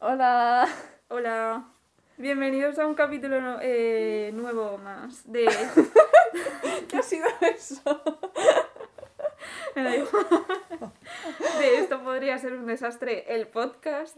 [0.00, 0.68] Hola.
[1.08, 1.64] Hola.
[2.18, 5.44] Bienvenidos a un capítulo eh, nuevo más de...
[6.88, 7.82] ¿Qué ha sido eso?
[9.74, 10.26] Me da igual.
[11.58, 14.16] De esto podría ser un desastre el podcast.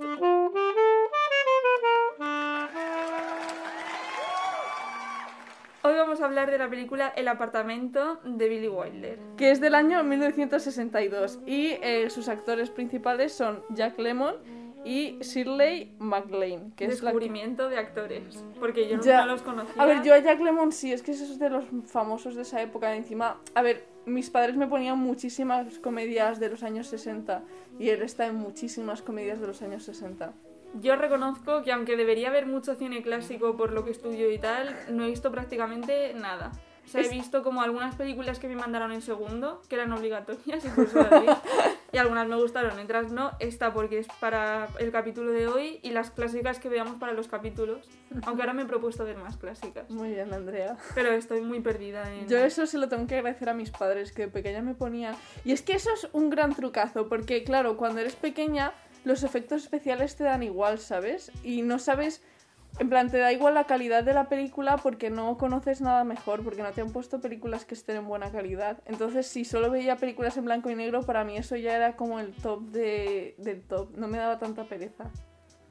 [5.83, 9.19] Hoy vamos a hablar de la película El apartamento de Billy Wilder.
[9.39, 15.95] Que es del año 1962 y eh, sus actores principales son Jack Lemmon y Shirley
[15.99, 18.45] MacLaine, que es la que- Descubrimiento de actores.
[18.59, 19.21] Porque yo Ya.
[19.21, 19.81] no los conocía.
[19.83, 22.43] A ver, yo a Jack Lemmon sí, es que eso es de los famosos de
[22.43, 22.95] esa época.
[22.97, 27.43] Encima, a ver, mis padres me ponían muchísimas comedias de los años 60
[27.79, 30.33] y él está en muchísimas comedias de los años 60.
[30.81, 34.75] Yo reconozco que aunque debería haber mucho cine clásico por lo que estudio y tal,
[34.91, 36.53] no he visto prácticamente nada.
[36.85, 40.65] O sea, he visto como algunas películas que me mandaron en segundo, que eran obligatorias,
[40.65, 41.27] eso las vi.
[41.93, 43.33] Y algunas me gustaron, otras no.
[43.41, 47.29] Esta porque es para el capítulo de hoy y las clásicas que veamos para los
[47.29, 47.89] capítulos.
[48.27, 49.91] Aunque ahora me he propuesto ver más clásicas.
[49.91, 50.77] Muy bien, Andrea.
[50.95, 52.29] Pero estoy muy perdida en...
[52.29, 55.17] Yo eso se lo tengo que agradecer a mis padres, que de pequeña me ponían...
[55.45, 58.73] Y es que eso es un gran trucazo, porque claro, cuando eres pequeña,
[59.05, 61.33] los efectos especiales te dan igual, ¿sabes?
[61.43, 62.23] Y no sabes...
[62.79, 66.43] En plan, te da igual la calidad de la película porque no conoces nada mejor,
[66.43, 68.79] porque no te han puesto películas que estén en buena calidad.
[68.87, 72.21] Entonces, si solo veía películas en blanco y negro, para mí eso ya era como
[72.21, 73.97] el top de, del top.
[73.97, 75.11] No me daba tanta pereza.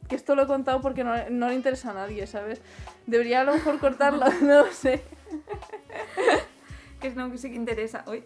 [0.07, 2.61] Que esto lo he contado porque no, no le interesa a nadie, ¿sabes?
[3.07, 5.03] Debería a lo mejor cortarlo, no lo sé.
[6.99, 8.23] Que es no que sí que interesa hoy.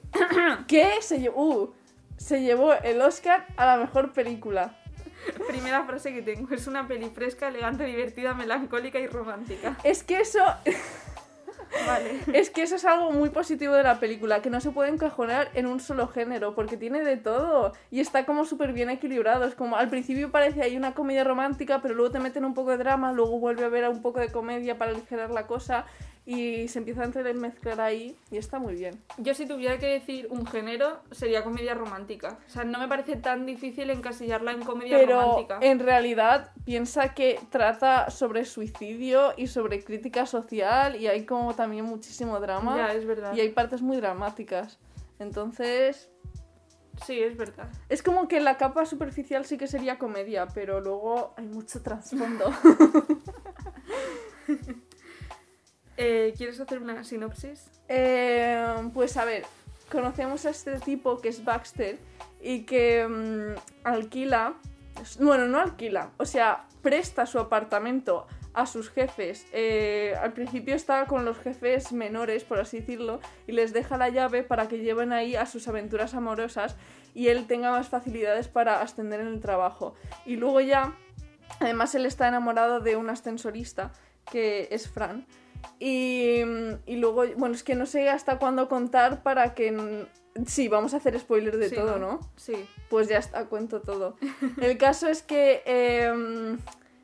[0.67, 1.73] que se llevó, uh,
[2.17, 4.77] se llevó el Oscar a la mejor película.
[5.47, 6.53] Primera frase que tengo.
[6.53, 9.77] Es una peli fresca, elegante, divertida, melancólica y romántica.
[9.83, 10.39] Es que eso
[11.87, 12.19] Vale.
[12.33, 15.49] es que eso es algo muy positivo de la película, que no se puede encajonar
[15.53, 19.45] en un solo género, porque tiene de todo y está como súper bien equilibrado.
[19.45, 22.71] Es como al principio parece hay una comedia romántica, pero luego te meten un poco
[22.71, 25.85] de drama, luego vuelve a haber un poco de comedia para aligerar la cosa
[26.25, 28.97] y se empieza a entremezclar ahí y está muy bien.
[29.17, 32.37] Yo si tuviera que decir un género, sería comedia romántica.
[32.47, 35.59] O sea, no me parece tan difícil encasillarla en comedia Pero romántica.
[35.61, 41.83] en realidad piensa que trata sobre suicidio y sobre crítica social y hay como también
[41.85, 43.33] muchísimo drama Ya, es verdad.
[43.35, 44.79] y hay partes muy dramáticas.
[45.19, 46.09] Entonces,
[47.05, 47.67] Sí, es verdad.
[47.89, 52.45] es como que la capa superficial sí que sería comedia, pero luego hay mucho trasfondo.
[55.97, 57.69] Eh, ¿Quieres hacer una sinopsis?
[57.87, 59.43] Eh, pues a ver,
[59.91, 61.99] conocemos a este tipo que es Baxter
[62.41, 64.55] y que mm, alquila,
[65.19, 69.47] bueno, no alquila, o sea, presta su apartamento a sus jefes.
[69.51, 74.09] Eh, al principio está con los jefes menores, por así decirlo, y les deja la
[74.09, 76.75] llave para que lleven ahí a sus aventuras amorosas
[77.13, 79.95] y él tenga más facilidades para ascender en el trabajo.
[80.25, 80.95] Y luego ya,
[81.59, 83.91] además él está enamorado de un ascensorista
[84.31, 85.25] que es Fran.
[85.79, 86.41] Y,
[86.85, 90.07] y luego, bueno, es que no sé hasta cuándo contar para que...
[90.47, 92.19] Sí, vamos a hacer spoiler de Sí, todo, ¿no?
[92.37, 92.67] Sí.
[92.89, 94.15] Pues ya está, cuento todo.
[94.61, 96.57] El caso es que em,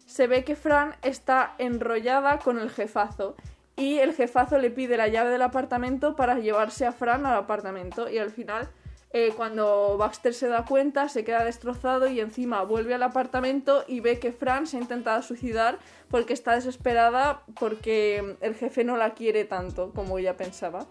[0.05, 3.35] se ve que Fran está enrollada con el jefazo
[3.75, 8.09] y el jefazo le pide la llave del apartamento para llevarse a Fran al apartamento
[8.09, 8.67] y al final
[9.11, 14.01] eh, cuando Baxter se da cuenta se queda destrozado y encima vuelve al apartamento y
[14.01, 19.15] ve que Fran se ha intentado suicidar porque está desesperada porque el jefe no la
[19.15, 20.85] quiere tanto como ella pensaba.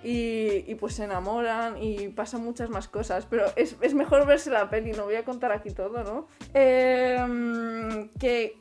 [0.00, 3.26] Y, pues se enamoran y pasan muchas más cosas.
[3.26, 6.28] Pero es, es mejor verse la peli, no voy a contar aquí todo, ¿no?
[6.54, 8.56] Em, que,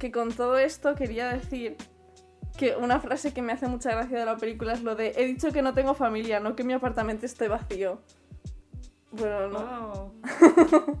[0.00, 1.76] que con todo esto quería decir
[2.58, 5.26] que una frase que me hace mucha gracia de la película es lo de he
[5.26, 8.00] dicho que no tengo familia, no que mi apartamento esté vacío.
[9.12, 10.12] Bueno, no.
[10.24, 11.00] Wow.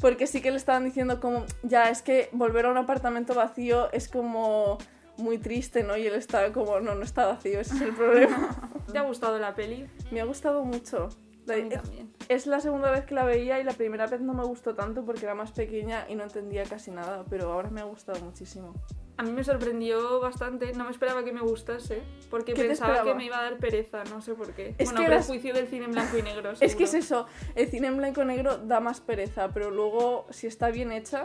[0.00, 3.92] Porque sí que le estaban diciendo como, ya, es que volver a un apartamento vacío
[3.92, 4.78] es como
[5.18, 5.96] muy triste, ¿no?
[5.96, 8.58] Y él estaba como, no, no está vacío, ese es el problema.
[8.92, 9.86] ¿Te ha gustado la peli?
[10.10, 11.10] Me ha gustado mucho.
[11.48, 12.12] A mí es, también.
[12.28, 15.04] es la segunda vez que la veía y la primera vez no me gustó tanto
[15.04, 18.74] porque era más pequeña y no entendía casi nada, pero ahora me ha gustado muchísimo.
[19.20, 20.72] A mí me sorprendió bastante.
[20.72, 22.00] No me esperaba que me gustase.
[22.30, 24.02] Porque ¿Qué te pensaba que me iba a dar pereza.
[24.04, 24.74] No sé por qué.
[24.78, 26.52] Es bueno, que las- prejuicio del cine en blanco y negro.
[26.58, 27.26] Es que es seguro.
[27.26, 30.90] eso, el cine en blanco y negro da más pereza, pero luego si está bien
[30.92, 31.24] hecha,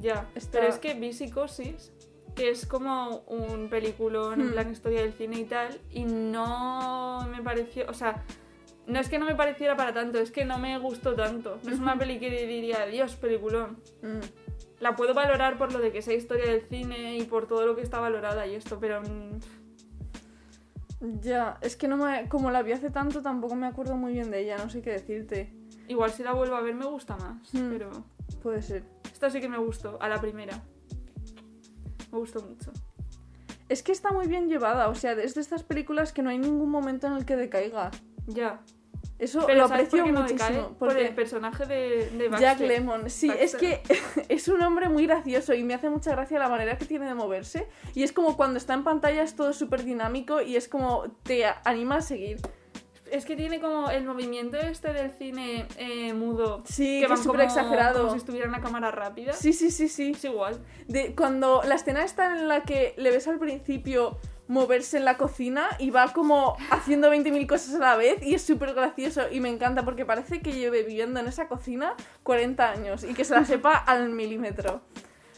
[0.00, 1.92] Ya, Está- pero es que vi Psicosis,
[2.34, 4.52] que es como un peliculón en Hmm.
[4.52, 8.24] plan historia del cine y tal, y no me pareció, o sea,
[8.88, 11.60] no es que no me pareciera para tanto, es que no me gustó tanto.
[11.62, 13.78] No es una peli que diría, Dios, peliculón.
[14.02, 14.43] mm,
[14.84, 17.74] La puedo valorar por lo de que sea historia del cine y por todo lo
[17.74, 19.00] que está valorada y esto, pero
[21.22, 24.30] ya, es que no me, como la vi hace tanto tampoco me acuerdo muy bien
[24.30, 25.50] de ella, no sé qué decirte.
[25.88, 27.70] igual si la vuelvo a ver me gusta más, Hmm.
[27.70, 27.90] pero...
[28.42, 28.84] Puede ser.
[29.10, 30.62] Esta sí que me gustó, a la primera.
[32.12, 32.70] Me gustó mucho.
[33.70, 36.36] Es que está muy bien llevada, o sea, es de estas películas que no hay
[36.36, 37.90] ningún momento en el que decaiga.
[38.26, 38.60] Ya.
[39.18, 40.48] Eso Pero lo ¿sabes por aprecio no muchísimo.
[40.48, 40.62] decae?
[40.62, 42.58] Por porque el personaje de, de Baxter.
[42.58, 43.80] Jack Lemon, sí, es Baxter.
[43.82, 47.06] que es un hombre muy gracioso y me hace mucha gracia la manera que tiene
[47.06, 47.68] de moverse.
[47.94, 51.44] Y es como cuando está en pantalla es todo súper dinámico y es como te
[51.64, 52.40] anima a seguir.
[53.10, 56.64] Es que tiene como el movimiento este del cine eh, mudo.
[56.66, 58.00] Sí, que es súper exagerado.
[58.00, 59.32] Como si estuviera a cámara rápida.
[59.34, 60.12] Sí, sí, sí, sí.
[60.16, 60.58] Es igual.
[60.88, 65.16] De, cuando la escena está en la que le ves al principio moverse en la
[65.16, 69.40] cocina y va como haciendo 20.000 cosas a la vez y es súper gracioso y
[69.40, 73.34] me encanta porque parece que lleve viviendo en esa cocina 40 años y que se
[73.34, 74.82] la sepa al milímetro.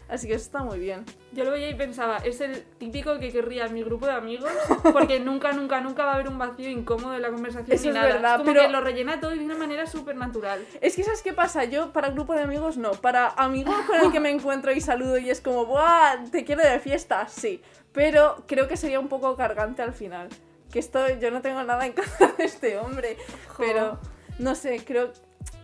[0.08, 1.04] Así que eso está muy bien.
[1.32, 4.50] Yo lo veía y pensaba, es el típico que querría mi grupo de amigos,
[4.92, 7.88] porque nunca, nunca, nunca va a haber un vacío incómodo en la conversación Eso ni
[7.88, 8.06] es nada.
[8.06, 10.64] verdad, como pero- que lo rellena todo de una manera súper natural.
[10.80, 11.64] Es que ¿sabes qué pasa?
[11.64, 12.92] Yo para grupo de amigos no.
[12.92, 16.22] Para amigo con el que me encuentro y saludo y es como, ¡buah!
[16.30, 17.26] ¿Te quiero de fiesta?
[17.28, 17.60] Sí.
[17.92, 20.28] Pero creo que sería un poco cargante al final.
[20.70, 23.16] Que esto, yo no tengo nada en contra de este hombre.
[23.48, 23.56] Jo.
[23.64, 23.98] Pero,
[24.38, 25.12] no sé, creo,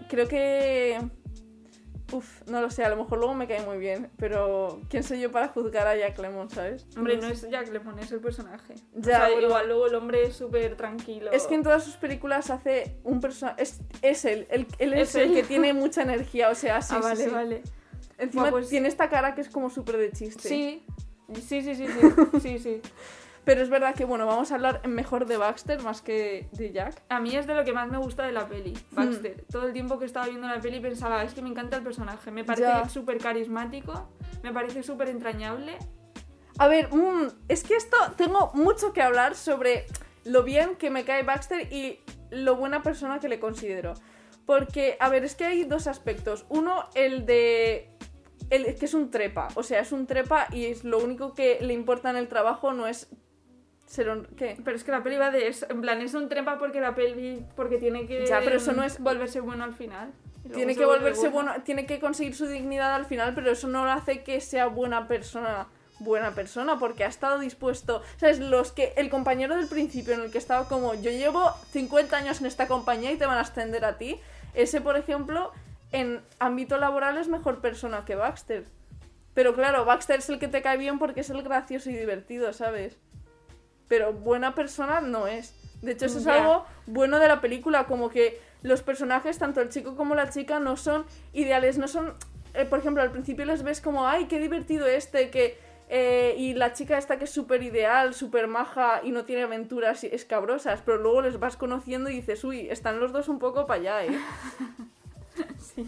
[0.09, 0.99] creo que...
[2.13, 4.11] Uf, no lo sé, a lo mejor luego me cae muy bien.
[4.19, 6.87] Pero, ¿quién soy yo para juzgar a Jack Lemmon, sabes?
[6.97, 8.75] Hombre, no es Jack Lemmon, es el personaje.
[8.95, 9.47] Ya, o sea, bueno.
[9.49, 11.31] igual luego el hombre es súper tranquilo.
[11.33, 13.63] Es que en todas sus películas hace un personaje...
[13.63, 15.35] Es, es él, él es, Es el él.
[15.35, 17.31] que tiene mucha energía, o sea, sí, ah, sí, vale, sí.
[17.31, 17.63] vale.
[18.19, 20.49] Encima pues- tiene esta cara que es como súper de chiste.
[20.49, 20.87] Sí.
[21.35, 22.09] Sí, sí, sí, sí.
[22.41, 22.83] sí, sí.
[23.45, 27.03] Pero es verdad que, bueno, vamos a hablar mejor de Baxter más que de Jack.
[27.09, 29.43] A mí es de lo que más me gusta de la peli, Baxter.
[29.43, 29.53] Hmm.
[29.53, 32.31] Todo el tiempo que estaba viendo la peli pensaba, es que me encanta el personaje,
[32.31, 34.09] me parece súper carismático,
[34.45, 35.77] me parece súper entrañable.
[36.59, 39.87] A ver, mm, es que esto tengo mucho que hablar sobre
[40.25, 41.99] lo bien que me cae Baxter y
[42.31, 43.95] lo buena persona que le considero.
[44.47, 46.47] Porque, a ver, es que hay dos aspectos.
[46.49, 47.89] Uno, el de...
[48.51, 49.49] El, que es un trepa.
[49.55, 52.73] O sea, es un trepa y es lo único que le importa en el trabajo
[52.73, 53.09] no es
[54.65, 56.95] Pero es que la peli va de eso, en plan, es un trepa porque la
[56.95, 60.13] peli, porque tiene que Ya, pero eso no es- volverse bueno al final.
[60.55, 63.93] Tiene que volverse bueno, tiene que conseguir su dignidad al final, pero eso no lo
[63.93, 65.67] hace que sea buena persona,
[66.01, 68.41] buena persona, porque ha estado dispuesto, ¿sabes?
[68.41, 72.41] Los que el compañero del principio en el que estaba como, yo llevo 50 años
[72.41, 74.19] en esta compañía y te van a ascender a ti,
[74.55, 75.53] ese por ejemplo,
[75.93, 78.65] en ámbito laboral es mejor persona que Baxter.
[79.35, 82.53] Pero claro, Baxter es el que te cae bien porque es el gracioso y divertido,
[82.53, 82.99] ¿sabes?
[83.93, 85.53] Pero buena persona no es.
[85.83, 89.69] De hecho, eso es algo bueno de la película, como que los personajes, tanto el
[89.69, 91.05] chico como la chica, no son
[91.35, 92.15] ideales, no son...
[92.55, 95.59] eh, por ejemplo, al principio les ves como, ay, qué divertido este, que...
[95.91, 100.05] eh, y la chica esta que es súper ideal, súper maja y no tiene aventuras
[100.05, 103.79] escabrosas, pero luego les vas conociendo y dices, uy, están los dos un poco para
[103.79, 104.19] allá, ¿eh?
[105.75, 105.87] Sí.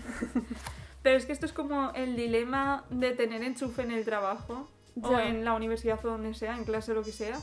[1.02, 4.68] Pero es que esto es como el dilema de tener enchufe en el trabajo
[5.00, 7.40] o en la universidad o donde sea, en clase o lo que sea.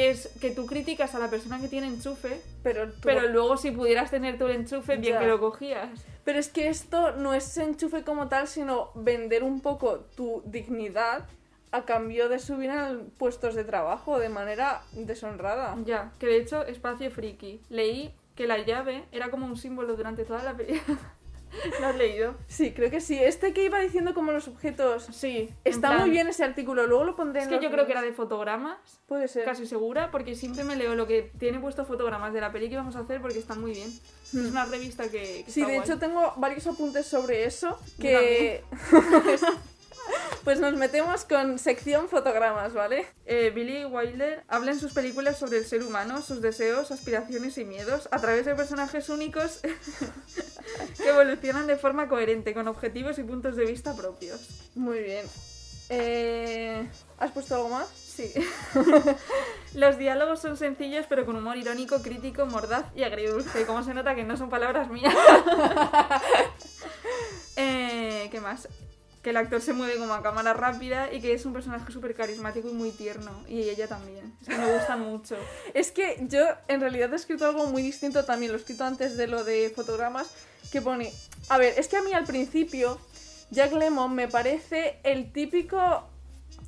[0.00, 3.58] Que es que tú criticas a la persona que tiene enchufe, Pero, tú- pero luego
[3.58, 5.20] si pudieras tener tú el enchufe, bien Ya.
[5.20, 5.90] que lo cogías.
[6.24, 11.26] Pero es que esto no es enchufe como tal, sino vender un poco tu dignidad
[11.70, 15.76] a cambio de subir en puestos de trabajo de manera deshonrada.
[15.84, 17.60] Ya, que de hecho, espacio friki.
[17.68, 20.98] Leí que la llave era como un símbolo durante toda la película.
[21.80, 22.34] ¿Lo has leído?
[22.46, 23.18] Sí, creo que sí.
[23.18, 25.04] Este que iba diciendo como los objetos.
[25.12, 25.50] Sí.
[25.64, 27.92] Está muy bien ese artículo, luego lo pondré Es en que los yo creo que
[27.92, 29.44] era de fotogramas, Puede ser.
[29.44, 32.76] casi segura, porque siempre me leo lo que tiene puesto fotogramas de la peli que
[32.76, 33.88] vamos a hacer porque están muy bien.
[33.88, 35.50] Es una revista que, que Hmm.
[35.50, 35.88] Sí, está de guay.
[35.88, 38.62] hecho tengo varios apuntes sobre eso que...
[40.44, 43.06] pues nos metemos con sección fotogramas, ¿vale?
[43.26, 47.64] Eh, Billy Wilder habla en sus películas sobre el ser humano, sus deseos, aspiraciones y
[47.64, 49.60] miedos a través de personajes únicos
[50.96, 54.70] que evolucionan de forma coherente, con objetivos y puntos de vista propios.
[54.74, 55.26] Muy bien.
[55.92, 57.88] Eh, ¿Has puesto algo más?
[57.88, 58.32] Sí.
[59.74, 63.66] Los diálogos son sencillos pero con humor irónico, crítico, mordaz y agridulce.
[63.66, 65.14] Como se nota que no son palabras mías.
[67.56, 68.66] Eh, ¿Qué más?
[69.22, 72.14] Que el actor se mueve como a cámara rápida y que es un personaje súper
[72.14, 73.44] carismático y muy tierno.
[73.48, 74.34] Y ella también.
[74.40, 75.36] Es que me gustan mucho.
[75.74, 79.16] Es que yo en realidad he escrito algo muy distinto también, lo he escrito antes
[79.16, 80.30] de lo de fotogramas,
[80.72, 81.12] que pone,
[81.48, 82.98] a ver, es que a mí al principio
[83.50, 86.08] Jack Lemmon me parece el típico,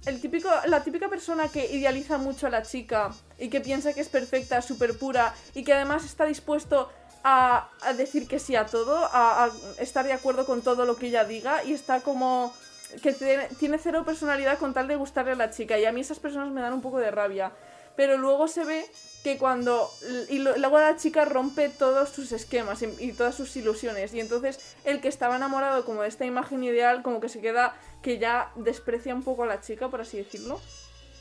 [0.06, 4.00] el típico, la típica persona que idealiza mucho a la chica y que piensa que
[4.00, 6.90] es perfecta, súper pura y que además está dispuesto
[7.24, 11.24] a, decir que sí a todo, a, estar de acuerdo con todo lo que ella
[11.24, 12.52] diga y está como
[13.02, 16.18] que tiene, cero personalidad con tal de gustarle a la chica y a mí esas
[16.18, 17.52] personas me dan un poco de rabia.
[17.94, 18.86] Pero luego se ve
[19.22, 19.90] que cuando...
[20.30, 24.14] Y luego la chica rompe todos sus esquemas y, y todas sus ilusiones.
[24.14, 27.74] Y entonces el que estaba enamorado como de esta imagen ideal, como que se queda...
[28.02, 30.58] Que ya desprecia un poco a la chica, por así decirlo.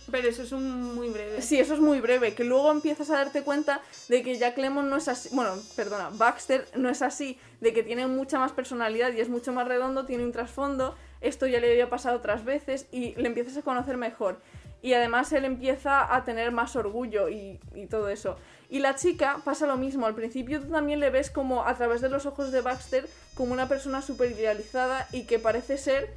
[0.10, 1.42] Pero eso es un muy breve.
[1.42, 4.90] Sí, eso es muy breve, que luego empiezas a darte cuenta de que Jack Lemmon
[4.90, 9.14] no es así, bueno, perdona, Baxter no es así, de que tiene mucha más personalidad
[9.14, 12.88] y es mucho más redondo, tiene un trasfondo, esto ya le había pasado otras veces
[12.92, 14.40] y le empiezas a conocer mejor.
[14.84, 18.38] Y además él empieza a tener más orgullo y, y todo eso.
[18.68, 22.02] Y la chica pasa lo mismo, al principio tú también le ves como a través
[22.02, 26.10] de los ojos de Baxter como una persona súper idealizada y que parece ser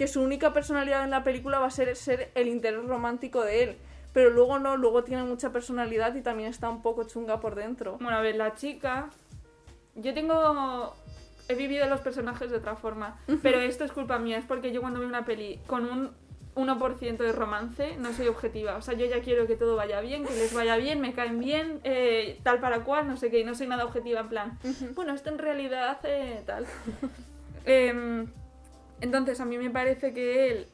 [0.00, 3.64] que su única personalidad en la película va a ser ser el interés romántico de
[3.64, 3.76] él.
[4.14, 7.98] Pero luego no, luego tiene mucha personalidad y también está un poco chunga por dentro.
[8.00, 9.10] Bueno, a ver, la chica.
[9.96, 10.96] Yo tengo.
[11.50, 13.20] He vivido los personajes de otra forma.
[13.42, 14.38] Pero esto es culpa mía.
[14.38, 16.12] Es porque yo cuando veo una peli con un
[16.54, 18.76] 1% de romance no soy objetiva.
[18.76, 21.40] O sea, yo ya quiero que todo vaya bien, que les vaya bien, me caen
[21.40, 23.40] bien, eh, tal para cual, no sé qué.
[23.40, 24.58] Y no soy nada objetiva en plan.
[24.94, 26.64] Bueno, esto en realidad eh, tal.
[27.66, 28.28] Em,
[29.00, 30.66] entonces, a mí me parece que él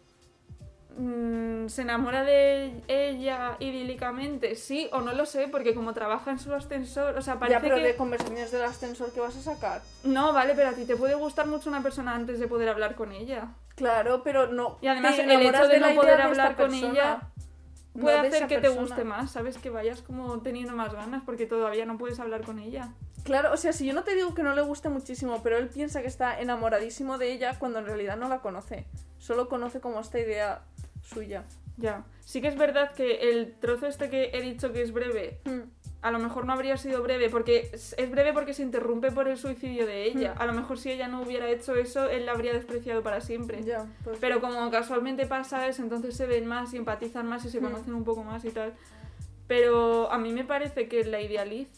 [0.99, 6.39] mm, se enamora de ella idílicamente, sí o no lo sé, porque como trabaja en
[6.39, 7.83] su ascensor, o sea, parece ya, pero que...
[7.83, 9.83] de conversaciones del ascensor que vas a sacar.
[10.05, 12.95] No, vale, pero a ti te puede gustar mucho una persona antes de poder hablar
[12.95, 13.49] con ella.
[13.75, 14.79] Claro, pero no.
[14.81, 17.21] Y además el hecho de la no poder de hablar con persona, ella
[17.93, 19.59] puede de hacer que te guste más, ¿sabes?
[19.59, 22.91] Que vayas como teniendo más ganas porque todavía no puedes hablar con ella.
[23.27, 25.69] Claro, o sea, si yo no te digo que no le guste muchísimo, pero él
[25.69, 28.87] piensa que está enamoradísimo de ella cuando en realidad no la conoce.
[29.19, 30.63] Solo conoce como esta idea
[31.03, 31.45] suya.
[31.77, 32.05] Ya.
[32.25, 35.63] Sí que es verdad que el trozo este que he dicho que es breve, Hmm.
[36.03, 39.27] a lo mejor no habría sido breve, porque es es breve porque se interrumpe por
[39.29, 40.35] el suicidio de ella.
[40.35, 40.43] Mm.
[40.43, 43.63] A lo mejor si ella no hubiera hecho eso, él la habría despreciado para siempre.
[43.65, 47.51] Ya, pues- Pero como casualmente pasa eso, entonces se ven más y empatizan más y
[47.51, 47.65] se Mm.
[47.65, 48.73] conocen un poco más y tal.
[49.49, 51.71] Pero a mí me parece que la idealiza,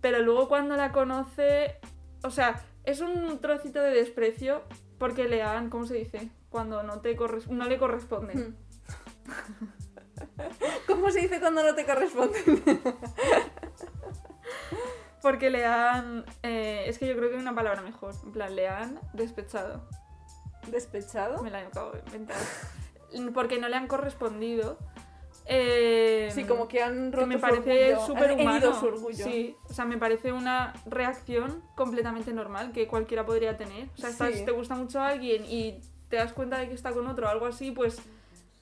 [0.00, 1.76] pero luego cuando la conoce,
[2.22, 4.62] o sea, es un trocito de desprecio
[4.98, 6.30] porque le han, ¿cómo se dice?
[6.50, 8.34] Cuando no, te corres- no le corresponde.
[8.34, 8.54] Hmm.
[10.86, 12.38] ¿Cómo se dice cuando no te corresponde?
[15.22, 16.24] Porque le han...
[16.42, 18.14] eh, es que yo creo que hay una palabra mejor.
[18.24, 19.88] En plan, le han despechado.
[20.68, 21.42] ¿Despechado?
[21.42, 22.36] Me la acabo de inventar.
[23.34, 24.78] Porque no le han correspondido.
[25.46, 28.78] Eh, Sí, como que han roto que me parece súper humano.
[28.80, 29.24] su orgullo.
[29.24, 33.88] Sí, o sea, me parece una reacción completamente normal que cualquiera podría tener.
[33.94, 34.44] O sea, estás- Sí.
[34.44, 37.30] te gusta mucho a alguien y te das cuenta de que está con otro o
[37.30, 37.98] algo así, pues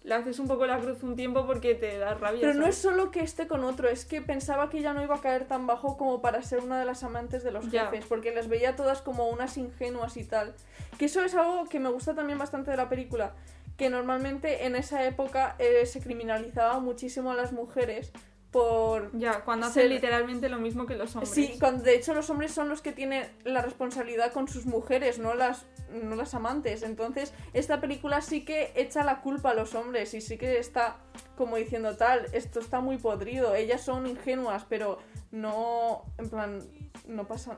[0.05, 2.41] le haces un poco la cruz un tiempo porque te da rabia.
[2.41, 5.15] Pero no es solo que esté con otro, es que pensaba que ella no iba
[5.15, 7.85] a caer tan bajo como para ser una de las amantes de los Ya.
[7.87, 10.55] jefes, porque las veía todas como unas ingenuas y tal.
[10.99, 13.33] Que eso es algo que me gusta también bastante de la película,
[13.77, 18.13] que normalmente en esa época eh, se criminalizaba muchísimo a las mujeres
[18.51, 19.11] por...
[19.19, 21.33] Ya, cuando hacen ser- literalmente lo mismo que los hombres.
[21.33, 25.19] Sí, cuando de hecho los hombres son los que tienen la responsabilidad con sus mujeres,
[25.19, 26.83] no las, no las amantes.
[26.83, 30.99] Entonces, esta película sí que echa la culpa a los hombres y sí que está
[31.37, 34.99] como diciendo tal, esto está muy podrido, ellas son ingenuas, pero
[35.31, 36.59] no, en plan,
[37.07, 37.57] no pasa,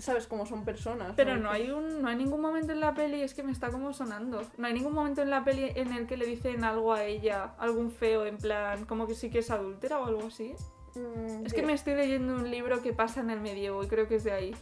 [0.00, 1.12] sabes cómo son personas.
[1.16, 3.68] Pero no hay un no hay ningún momento en la peli, es que me está
[3.70, 4.42] como sonando.
[4.58, 7.54] No hay ningún momento en la peli en el que le dicen algo a ella,
[7.58, 10.54] algún feo, en plan, como que sí que es adúltera o algo así.
[10.94, 14.08] Mm, Es que me estoy leyendo un libro que pasa en el medievo y creo
[14.08, 14.56] que es de ahí.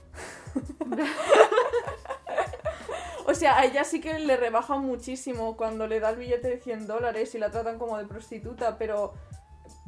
[3.27, 6.59] O sea, a ella sí que le rebajan muchísimo cuando le da el billete de
[6.59, 9.13] 100 dólares y la tratan como de prostituta, pero...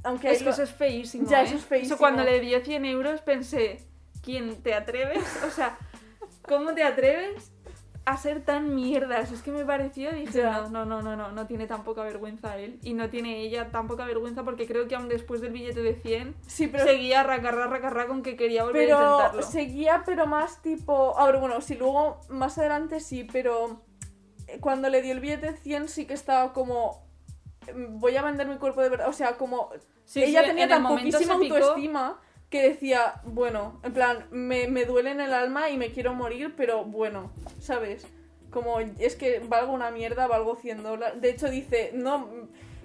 [0.04, 1.26] Aunque Es que lo- eso es feísimo.
[1.28, 1.46] Ya, ¿eh?
[1.46, 1.96] eso es feísimo.
[1.96, 3.80] cuando le dio 100 euros pensé,
[4.22, 5.24] ¿quién te atreves?
[5.46, 5.78] O sea,
[6.46, 7.52] ¿cómo te atreves
[8.06, 9.30] a ser tan mierdas?
[9.30, 12.56] Es que me pareció, dije, no, no, no, no, no, no tiene tan poca vergüenza
[12.58, 12.78] él.
[12.82, 15.94] Y no tiene ella tan poca vergüenza porque creo que aún después del billete de
[15.94, 19.42] 100 Sí, pero seguía racarra, racarra con que quería volver a Pero intentarlo.
[19.42, 21.16] seguía, pero más tipo.
[21.18, 23.82] Ahora, bueno, sí, luego más adelante sí, pero
[24.48, 27.06] eh, cuando le dio el billete 100 sí que estaba como.
[27.72, 29.08] mm, Voy a vender mi cuerpo de verdad.
[29.08, 29.70] O sea, como.
[30.04, 31.74] Sí, ella sí, tenía tan poquísima se picó.
[32.50, 36.54] Que decía, bueno, en plan, me, me duele en el alma y me quiero morir,
[36.56, 37.30] pero bueno,
[37.60, 38.06] ¿sabes?
[38.50, 41.20] Como es que valgo una mierda, valgo 100 dólares.
[41.20, 42.28] De hecho, dice, no.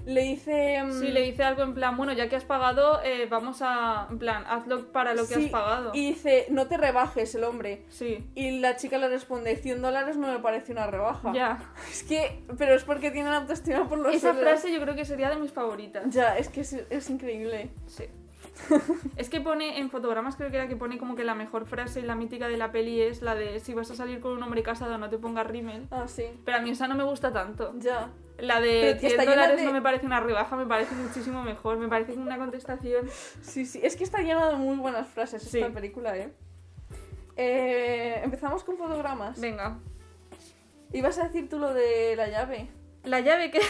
[0.05, 0.83] Le dice.
[0.83, 4.05] mm, Sí, le dice algo en plan, bueno, ya que has pagado, eh, vamos a,
[4.11, 5.89] en plan, hazlo para lo que sí, has pagado.
[5.95, 7.85] Y dice, no te rebajes el hombre.
[7.89, 11.33] Sí, Y la chica le responde, 100 dólares no me parece una rebaja.
[11.33, 11.73] ya.
[11.89, 15.31] Es que, pero es porque tienen autoestima por los Esa frase yo creo que sería
[15.31, 16.03] de mis favoritas.
[16.09, 17.71] Ya, es que es, es increíble.
[17.87, 18.03] Sí.
[19.17, 21.99] es que pone en fotogramas, creo que era que pone como que la mejor frase
[21.99, 24.41] y la mítica de la peli es la de si vas a salir con un
[24.43, 25.87] hombre casado no te pongas rímel.
[25.91, 26.23] Ah, sí.
[26.45, 27.73] Pero a mí esa no me gusta tanto.
[27.79, 28.09] Ya.
[28.37, 30.65] La de Pero, tía, 100 está llena dólares de- no me parece una rebaja, me
[30.65, 31.77] parece muchísimo mejor.
[31.77, 33.07] Me parece una contestación.
[33.41, 35.59] Sí, sí, es que está llena de muy buenas frases Sí.
[35.59, 36.33] esta película, ¿eh?
[37.37, 39.39] Eh, Empezamos con fotogramas.
[39.39, 39.79] Venga.
[40.93, 42.69] Ibas a decir tú lo de la llave.
[43.03, 43.59] La llave que.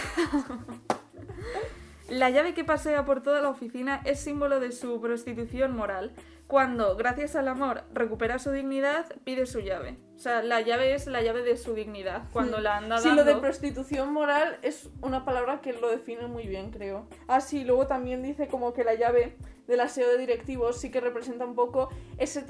[2.10, 6.14] la llave que pasea por toda la oficina es símbolo de su prostitución moral.
[6.48, 9.98] Cuando, gracias al amor, recupera su dignidad, pide su llave.
[10.16, 12.24] O sea, la llave es la llave de su dignidad.
[12.32, 13.24] Cuando la anda Sí, dando...
[13.24, 17.08] lo de prostitución moral es una palabra que lo define muy bien, creo.
[17.28, 19.36] Ah, sí, luego también dice como que la llave
[19.68, 22.42] del aseo de directivos sí que representa un poco ese,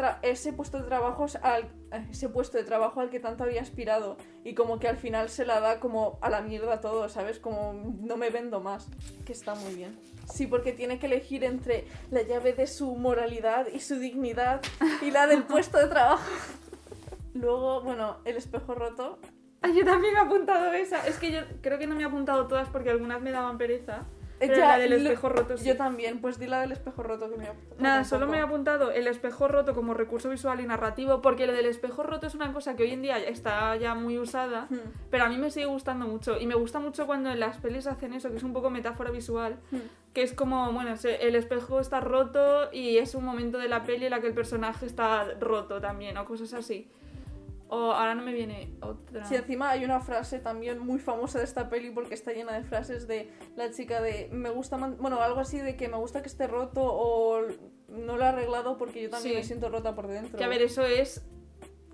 [0.53, 4.53] puesto de trabajo al eh, ese puesto de trabajo al que tanto había aspirado y
[4.53, 7.39] como que al final se la da como a la mierda todo, ¿sabes?
[7.39, 8.88] Como no me vendo más,
[9.25, 9.98] que está muy bien.
[10.31, 14.62] Sí, porque tiene que elegir entre la llave de su moralidad y su dignidad
[15.01, 16.29] y la del puesto de trabajo.
[17.34, 19.19] Luego, bueno, el espejo roto.
[19.62, 21.05] Ay, yo también me he apuntado esa.
[21.07, 24.05] Es que yo creo que no me he apuntado todas porque algunas me daban pereza.
[24.39, 25.65] Pero ya, la del lo- espejo roto sí.
[25.65, 28.92] Yo también, pues di la del espejo roto que me Nada, solo me he apuntado
[28.92, 32.51] el espejo roto como recurso visual y narrativo, porque lo del espejo roto es una
[32.51, 35.65] cosa que hoy en día está ya muy usada, Hmm, pero a mí me sigue
[35.68, 36.38] gustando mucho.
[36.39, 39.10] Y me gusta mucho cuando en las pelis hacen eso, que es un poco metáfora
[39.12, 39.77] visual, hmm.
[40.13, 44.06] que es como, bueno, el espejo está roto y es un momento de la peli
[44.06, 46.89] en la que el personaje está roto también, o cosas así.
[47.67, 49.25] O ahora no me viene otra.
[49.25, 52.63] Sí, encima hay una frase también muy famosa de esta peli porque está llena de
[52.63, 56.27] frases de la chica de me gusta, bueno, algo así de que me gusta que
[56.27, 57.41] esté roto o
[57.88, 59.38] no lo he arreglado porque yo también Sí.
[59.39, 60.38] me siento rota por dentro.
[60.38, 61.25] Que a ver, eso es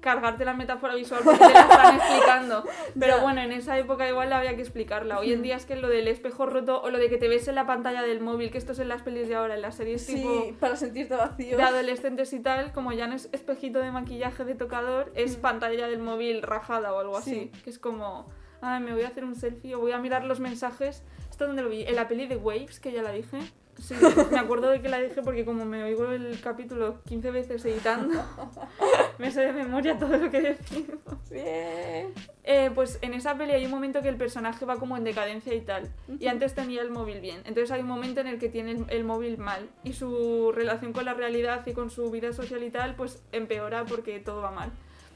[0.02, 2.64] cargarte la metáfora visual porque te la están explicando.
[3.00, 3.24] Pero Ya.
[3.24, 5.20] bueno, en esa época igual había que explicarla.
[5.20, 7.48] Hoy en día es que lo del espejo roto o lo de que te ves
[7.48, 9.76] en la pantalla del móvil, que esto es en las pelis de ahora, en las
[9.76, 11.56] series Sí, tipo para sentirte vacío.
[11.56, 15.42] de adolescentes y tal, como ya no es espejito de maquillaje de tocador, es Mm.
[15.42, 17.52] pantalla del móvil rajada o algo así.
[17.54, 17.62] Sí.
[17.64, 18.28] Que es como,
[18.62, 21.04] ah, me voy a hacer un selfie o voy a mirar los mensajes.
[21.30, 21.84] ¿Esto dónde lo vi?
[21.84, 23.38] En la peli de Waves, que ya la dije.
[23.80, 23.96] Sí,
[24.32, 28.14] me acuerdo de que la dije porque como me oigo el capítulo 15 veces editando,
[29.22, 30.98] me sé de memoria todo lo que decimos.
[31.30, 32.12] Bien.
[32.44, 35.54] Eh, pues en esa peli hay un momento que el personaje va como en decadencia
[35.54, 35.92] y tal.
[36.20, 37.38] Y antes tenía el móvil bien.
[37.46, 39.70] Entonces hay un momento en el que tiene el, el móvil mal.
[39.84, 43.86] Y su relación con la realidad y con su vida social y tal, pues empeora
[43.86, 44.72] porque todo va mal.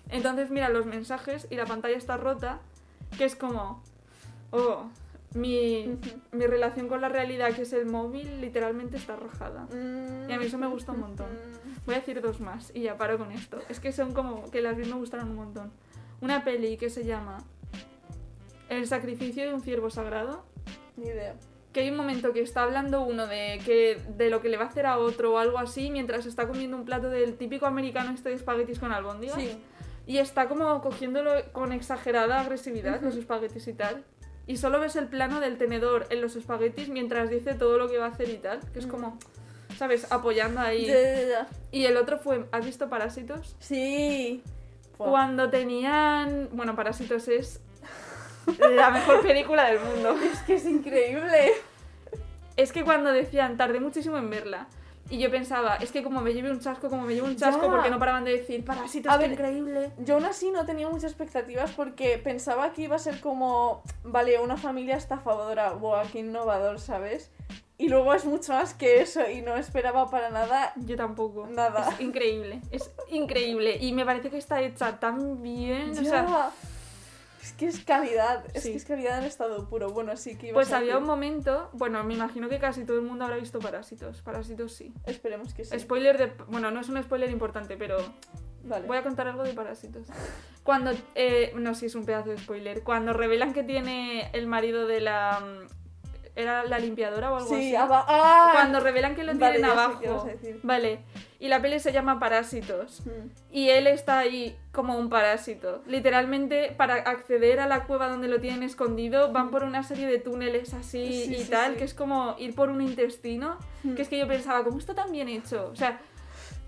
[0.10, 2.60] Entonces mira los mensajes y la pantalla está rota,
[3.18, 3.82] que es como,
[4.52, 4.86] oh,
[5.36, 6.00] mi,
[6.32, 9.68] mi relación con la realidad, que es el móvil, literalmente está rajada.
[9.72, 11.28] Y a mí eso me gusta un montón.
[11.86, 13.60] Voy a decir dos más y ya paro con esto.
[13.70, 15.72] Es que son como que las vi me gustaron un montón.
[16.22, 17.38] Una peli que se llama
[18.70, 20.46] El sacrificio de un ciervo sagrado.
[20.96, 21.36] Ni idea.
[21.74, 24.64] Que hay un momento que está hablando uno de, que, de lo que le va
[24.64, 28.12] a hacer a otro o algo así mientras está comiendo un plato del típico americano
[28.14, 29.36] este de espaguetis con albóndigas.
[29.36, 29.62] Sí.
[30.08, 34.06] Y está como cogiéndolo con exagerada agresividad, los espaguetis y tal.
[34.48, 37.98] Y solo ves el plano del tenedor en los espaguetis mientras dice todo lo que
[37.98, 38.60] va a hacer y tal.
[38.72, 39.18] Que es como,
[39.78, 40.12] ¿sabes?
[40.12, 40.86] Apoyando ahí.
[40.86, 41.48] Ya, ya, ya.
[41.72, 43.56] Y el otro fue, ¿has visto Parásitos?
[43.60, 44.44] Sí.
[44.98, 46.50] Cuando tenían...
[46.54, 47.60] Bueno, Parásitos es
[48.76, 50.16] la mejor película del mundo.
[50.32, 51.54] Es que es increíble.
[52.56, 54.68] Es que cuando decían, tardé muchísimo en verla.
[55.10, 57.64] Y yo pensaba, es que como me lleve un chasco, como me lleve un chasco,
[57.64, 57.70] Ya.
[57.70, 59.92] porque no paraban de decir, Parásitos, A qué ver, increíble.
[60.00, 64.40] Yo aún así no tenía muchas expectativas porque pensaba que iba a ser como, vale,
[64.40, 67.30] una familia estafadora, buah, qué innovador, ¿sabes?
[67.78, 70.72] Y luego es mucho más que eso y no esperaba para nada.
[70.78, 71.46] Yo tampoco.
[71.48, 71.90] Nada.
[71.92, 73.78] Es increíble, es increíble.
[73.82, 75.92] Y me parece que está hecha tan bien.
[75.92, 76.52] O sea.
[77.46, 78.72] Es que es calidad, es Sí.
[78.72, 79.92] que es calidad en estado puro.
[79.92, 82.98] Bueno, sí que iba pues a había un momento, bueno, me imagino que casi todo
[82.98, 84.22] el mundo habrá visto Parásitos.
[84.24, 84.94] Parásitos sí.
[85.06, 85.80] Esperemos que sí.
[85.80, 86.34] Spoiler de...
[86.48, 87.98] Bueno, no es un spoiler importante, pero
[88.64, 88.88] Vale.
[88.88, 90.08] voy a contar algo de Parásitos.
[90.64, 90.92] Cuando...
[91.14, 92.82] eh, no, sí, es un pedazo de spoiler.
[92.82, 95.40] Cuando revelan que tiene el marido de la...
[96.36, 97.90] mm, ¿Era la limpiadora o algo Sí, así?
[97.92, 98.50] ¡Ah!
[98.54, 99.62] Cuando revelan que lo Vale, tienen
[100.02, 100.30] qué abajo.
[100.64, 101.00] Vale.
[101.40, 103.06] Y la peli se llama Parásitos.
[103.06, 103.30] Mm.
[103.52, 105.82] Y él está ahí como un parásito.
[105.86, 110.18] Literalmente, para acceder a la cueva donde lo tienen escondido, van por una serie de
[110.18, 113.58] túneles así Sí, y sí, tal, que es como ir por un intestino.
[113.84, 113.96] Mm.
[113.96, 115.70] Que es que yo pensaba, ¿cómo está tan bien hecho?
[115.72, 116.00] O sea,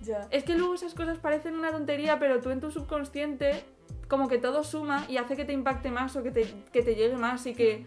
[0.02, 0.28] Ya.
[0.32, 3.64] es que luego esas cosas parecen una tontería, pero tú en tu subconsciente,
[4.08, 6.96] como que todo suma y hace que te impacte más o que te, que te
[6.96, 7.86] llegue más y que.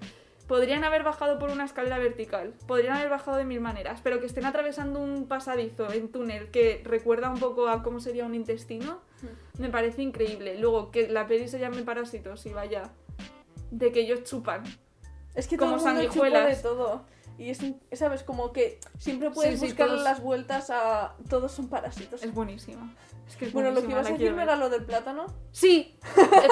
[0.50, 4.26] Podrían haber bajado por una escalera vertical, podrían haber bajado de mil maneras, pero que
[4.26, 8.98] estén atravesando un pasadizo en túnel que recuerda un poco a cómo sería un intestino,
[9.60, 10.58] me parece increíble.
[10.58, 12.90] Luego, que la peli se llame Parásitos y vaya,
[13.70, 14.64] de que ellos chupan.
[15.36, 16.56] Es que Como todo el mundo sanguijuelas.
[16.56, 17.04] de todo.
[17.40, 17.58] Y es,
[17.92, 18.22] ¿sabes?
[18.22, 21.14] Como que siempre puedes sí, buscarle todos- las vueltas a...
[21.28, 22.22] Todos son parásitos.
[22.22, 22.94] Es buenísima.
[23.26, 24.84] Es que es Bueno, lo que ibas a la decir quiero no era lo del
[24.84, 25.24] plátano.
[25.52, 25.96] Sí,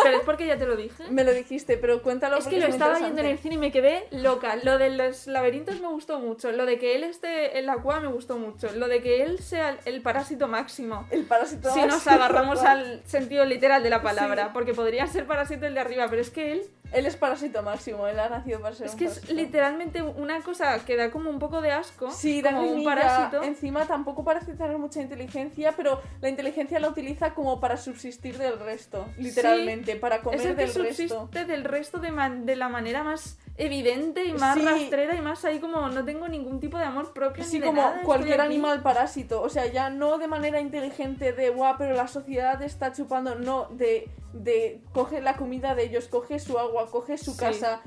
[0.04, 1.04] pero es porque ya te lo dije.
[1.10, 3.58] Me lo dijiste, pero cuéntalo Es que lo muy estaba viendo en el cine y
[3.58, 4.56] me quedé loca.
[4.56, 6.52] Lo de los laberintos me gustó mucho.
[6.52, 8.70] Lo de que él esté en la cueva me gustó mucho.
[8.72, 11.06] Lo de que él sea el- parásito máximo.
[11.10, 14.50] El parásito Si más- nos agarramos al sentido literal de la palabra, Sí.
[14.54, 18.06] porque podría ser parásito el de arriba, pero es que él Él es parásito máximo,
[18.06, 21.28] él ha nacido para ser es un que es literalmente una cosa que da como
[21.28, 23.42] un poco de asco, Sí, da como un parásito.
[23.42, 28.58] Encima tampoco parece tener mucha inteligencia, pero la inteligencia la utiliza como para subsistir del
[28.58, 31.06] resto, literalmente, para comer es el que del resto.
[31.08, 34.64] subsiste del resto de, man- de la manera más evidente y más Sí.
[34.64, 37.66] rastrera y más ahí como no tengo ningún tipo de amor propio Sí, ni de
[37.66, 39.42] como nada, cualquier animal parásito.
[39.42, 43.34] O sea, ya no de manera inteligente de, guau, pero la sociedad está chupando.
[43.34, 47.38] No, de, de coge la comida de ellos, coge su agua, coge su Sí.
[47.38, 47.80] casa,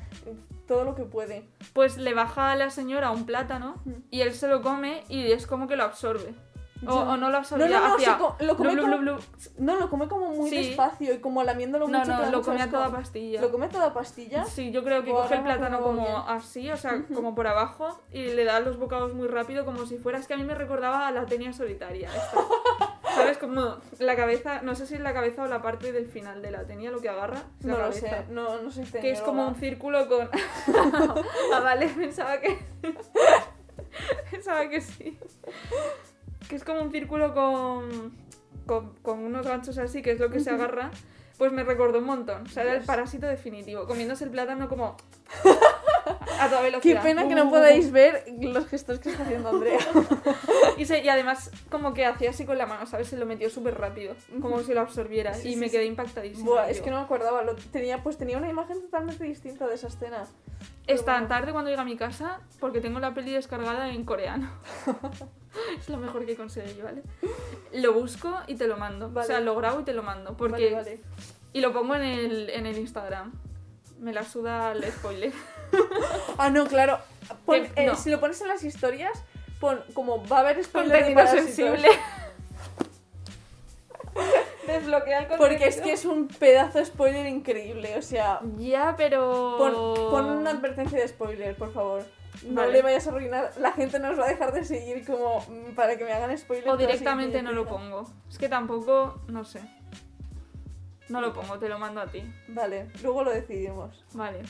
[0.67, 1.47] todo lo que puede.
[1.73, 3.91] Pues le baja a la señora un plátano Mm.
[4.09, 6.33] y él se lo come y es como que lo absorbe.
[6.87, 9.01] O, no lo No, absorbe, no, no, hacía se co- lo come blu, blu, como-
[9.03, 9.23] blu, blu.
[9.59, 10.69] No, lo come como muy Sí.
[10.69, 12.11] despacio y como lamiéndolo No, mucho.
[12.11, 13.39] no, da lo come a toda pastilla.
[13.39, 14.45] ¿Lo come toda pastilla?
[14.45, 18.23] Sí, yo creo que coge el plátano como así, o sea, como por abajo, y
[18.33, 20.17] le da los bocados muy rápido, como si fuera.
[20.17, 22.09] Es que a mí me recordaba a la tenia solitaria.
[22.09, 22.37] esta.
[23.15, 23.37] ¿Sabes?
[23.37, 26.51] Como la cabeza, no sé si es la cabeza o la parte del final de
[26.51, 27.43] la tenia lo que agarra.
[27.59, 30.29] es la No lo sé, no, no soy Que es como un círculo con.
[31.53, 32.59] ah, vale, pensaba que.
[34.31, 35.17] pensaba que sí.
[36.47, 38.13] Que es como un círculo con,
[38.65, 38.95] con.
[39.01, 40.91] con unos ganchos así, que es lo que se agarra.
[41.37, 42.43] Pues me recordó un montón.
[42.43, 43.87] O sea, era el parásito definitivo.
[43.87, 44.95] Comiéndose el plátano como.
[46.39, 47.03] a toda Qué velocidad.
[47.03, 47.37] pena que Uh.
[47.37, 49.79] no podáis ver los gestos que está haciendo Andrea.
[50.77, 53.07] Y, se- y además, como que hacía así con la mano, ¿sabes?
[53.07, 54.15] Se lo metió súper rápido.
[54.41, 55.33] Como si lo absorbiera.
[55.33, 56.45] Sí, y sí, me quedé impactadísima.
[56.49, 57.43] Buah, es que no me acordaba.
[57.43, 60.25] Lo tenía, pues tenía una imagen totalmente distinta de esa escena.
[60.87, 61.27] Es tan bueno.
[61.27, 64.49] tarde cuando llegue a mi casa porque tengo la peli descargada en coreano.
[65.79, 67.03] es lo mejor que conseguí, ¿vale?
[67.73, 69.09] Lo busco y te lo mando.
[69.11, 69.25] Vale.
[69.25, 70.35] O sea, lo grabo y te lo mando.
[70.37, 70.71] Porque...
[70.73, 71.01] Vale, vale.
[71.53, 73.33] Y lo pongo en el, en el Instagram.
[73.99, 75.31] Me la suda el spoiler.
[76.37, 76.99] Ah, no, claro.
[77.45, 77.95] Pon- eh, no.
[77.95, 79.23] Si lo pones en las historias,
[79.59, 81.45] pon como va a haber spoiler de parásitos.
[81.45, 81.87] sensible.
[84.67, 87.97] Desbloquea el Porque es que es un pedazo de spoiler increíble.
[87.97, 89.55] O sea, Ya, pero...
[89.57, 89.73] pon,
[90.11, 92.03] pon una advertencia de spoiler, por favor.
[92.43, 92.73] No Vale.
[92.73, 93.51] le vayas a arruinar.
[93.59, 96.69] La gente nos va a dejar de seguir como mm, para que me hagan spoiler.
[96.69, 98.09] O directamente no lo pongo.
[98.29, 99.21] Es que tampoco...
[99.27, 99.61] No sé.
[101.09, 102.23] No lo pongo, te lo mando a ti.
[102.47, 104.03] Vale, luego lo decidimos.
[104.13, 104.41] Vale.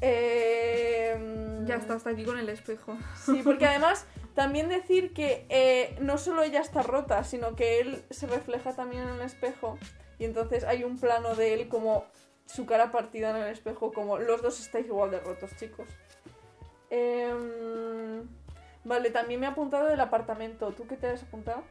[0.00, 2.96] Eh, Ya está, hasta aquí con el espejo.
[3.24, 8.04] Sí, porque además también decir que eh, no solo ella está rota, sino que él
[8.10, 9.78] se refleja también en el espejo.
[10.18, 12.04] Y entonces hay un plano de él como
[12.46, 15.88] su cara partida en el espejo, como los dos estáis igual de rotos, chicos.
[16.90, 18.26] Em,
[18.84, 20.72] vale, también me ha apuntado del apartamento.
[20.72, 21.62] ¿Tú qué te has apuntado?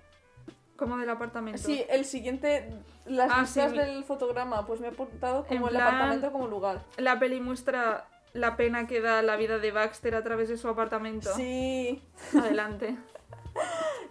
[0.77, 1.57] Como del apartamento.
[1.59, 2.69] Sí, el siguiente,
[3.05, 6.47] las Ah, listas del fotograma, pues me ha apuntado En como el plan- apartamento como
[6.47, 6.83] lugar.
[6.97, 10.67] La peli muestra la pena que da la vida de Baxter a través de su
[10.67, 11.33] apartamento.
[11.35, 12.01] Sí,
[12.37, 12.97] Adelante.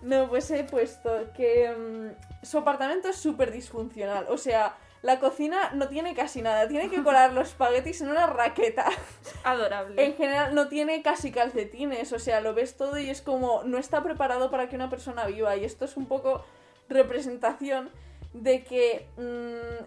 [0.02, 4.26] No, pues he puesto que mm, su apartamento es súper disfuncional.
[4.28, 6.68] O sea, la cocina no tiene casi nada.
[6.68, 8.86] Tiene que colar los espaguetis en una raqueta.
[9.44, 10.04] Adorable.
[10.04, 12.12] En general, no tiene casi calcetines.
[12.12, 15.26] O sea, lo ves todo y es como no está preparado para que una persona
[15.26, 15.56] viva.
[15.56, 16.44] Y esto es un poco
[16.88, 17.90] representación
[18.32, 19.84] de que mm,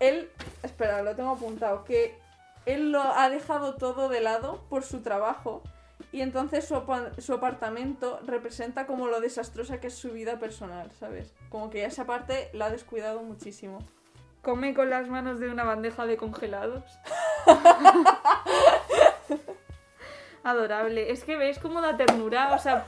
[0.00, 0.30] él.
[0.62, 1.84] Espera, lo tengo apuntado.
[1.84, 2.18] Que
[2.66, 5.62] él lo ha dejado todo de lado por su trabajo.
[6.12, 6.82] Y entonces su,
[7.18, 11.34] su apartamento representa como lo desastrosa que es su vida personal, ¿sabes?
[11.50, 13.78] Como que esa parte la ha descuidado muchísimo.
[14.42, 16.84] Come con las manos de una bandeja de congelados.
[20.42, 21.10] Adorable.
[21.10, 22.54] Es que ves cómo da ternura.
[22.54, 22.86] O sea,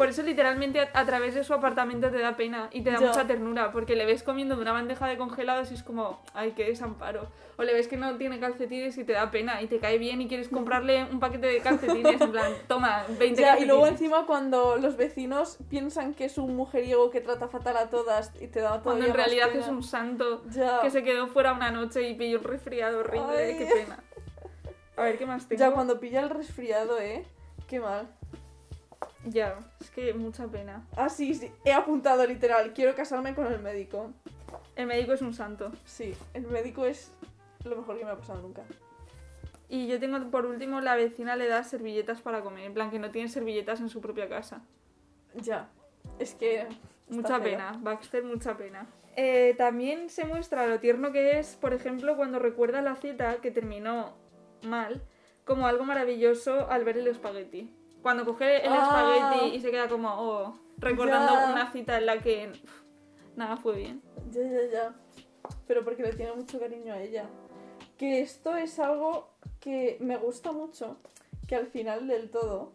[0.00, 3.00] por eso literalmente a, a través de su apartamento te da pena y te da
[3.00, 3.70] mucha ternura.
[3.70, 7.28] Porque le ves comiendo de una bandeja de congelados y es como, ay, qué desamparo.
[7.58, 10.22] O le ves que no tiene calcetines y te da pena y te cae bien
[10.22, 12.18] y quieres comprarle un paquete de calcetines.
[12.18, 13.68] En plan, toma, 20 Ya, y calcetines.
[13.68, 18.32] luego encima cuando los vecinos piensan que es un mujeriego que trata fatal a todas
[18.40, 19.60] y te da Cuando todavía en realidad pena.
[19.60, 20.80] es un santo Ya.
[20.80, 23.36] que se quedó fuera una noche y pilló un resfriado horrible.
[23.36, 23.58] Ay.
[23.58, 23.98] Qué pena.
[24.96, 25.60] A ver, ¿qué más tengo?
[25.60, 27.26] Ya, cuando pilla el resfriado, ¿eh?
[27.68, 28.08] Qué mal.
[29.26, 30.86] Ya, es que mucha pena.
[30.96, 32.72] Ah, sí, sí, he apuntado literal.
[32.72, 34.12] Quiero casarme con el médico.
[34.76, 35.72] El médico es un santo.
[35.84, 37.12] Sí, el médico es
[37.64, 38.62] lo mejor que me ha pasado nunca.
[39.68, 42.64] Y yo tengo, por último, la vecina le da servilletas para comer.
[42.64, 44.62] En plan, que no tiene servilletas en su propia casa.
[45.34, 45.68] Ya.
[46.18, 46.66] Es que.
[47.08, 47.44] Mucha feo.
[47.44, 47.78] pena.
[47.80, 48.86] Baxter, mucha pena.
[49.16, 53.50] Eh, también se muestra lo tierno que es, por ejemplo, cuando recuerda la cita que
[53.50, 54.14] terminó
[54.62, 55.02] mal,
[55.44, 57.70] como algo maravilloso al ver el espagueti.
[58.02, 59.20] Cuando coge el Ah.
[59.30, 61.52] espagueti y se queda como, oh, recordando Ya.
[61.52, 62.82] una cita en la que pff,
[63.36, 64.02] nada fue bien.
[64.30, 64.94] Ya, ya, ya.
[65.66, 67.28] Pero porque le tiene mucho cariño a ella.
[67.98, 69.28] Que esto es algo
[69.60, 70.96] que me gusta mucho.
[71.46, 72.72] Que al final del todo,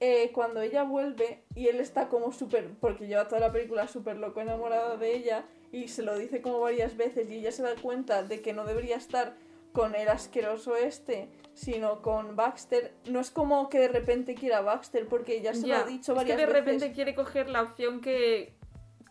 [0.00, 2.70] eh, cuando ella vuelve y él está como súper.
[2.80, 5.44] Porque lleva toda la película súper loco enamorado de ella.
[5.72, 7.28] Y se lo dice como varias veces.
[7.30, 9.34] Y ella se da cuenta de que no debería estar
[9.72, 12.94] con el asqueroso este, sino con Baxter.
[13.06, 16.18] No es como que de repente quiera Baxter, porque ya se lo ha dicho es
[16.18, 16.64] que varias de veces.
[16.64, 18.54] repente quiere coger la opción que,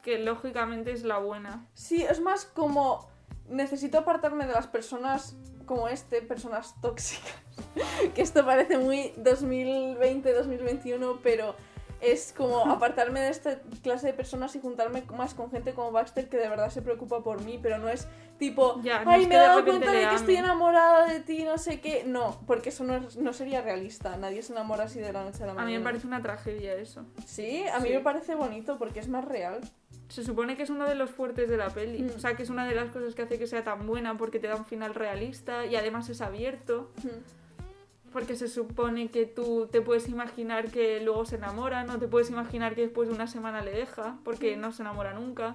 [0.01, 1.67] que lógicamente es la buena.
[1.73, 3.09] Sí, es más como
[3.49, 7.35] necesito apartarme de las personas como este, personas tóxicas.
[8.15, 11.55] que esto parece muy 2020-2021, pero
[12.01, 16.29] es como apartarme de esta clase de personas y juntarme más con gente como Baxter
[16.29, 18.07] que de verdad se preocupa por mí, pero no es
[18.37, 20.45] tipo, Ya, no ay, es me he dado cuenta de que estoy ame".
[20.45, 22.03] enamorada de ti, no sé qué.
[22.05, 24.15] No, porque eso no, es- no sería realista.
[24.17, 25.71] Nadie se enamora así de la noche a la A mañana.
[25.71, 27.03] mí me parece una tragedia eso.
[27.25, 27.93] Sí, a mí Sí.
[27.95, 29.59] me parece bonito porque es más real.
[30.09, 32.03] Se supone que es uno de los fuertes de la peli.
[32.03, 32.15] Mm.
[32.15, 34.39] O sea, que es una de las cosas que hace que sea tan buena porque
[34.39, 36.91] te da un final realista y además es abierto.
[38.17, 42.31] Porque se supone que tú te puedes imaginar que luego se enamora, no te puedes
[42.31, 45.53] imaginar que después de una semana le deja, porque no se enamora nunca.